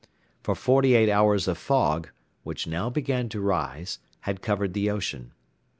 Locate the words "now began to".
2.65-3.39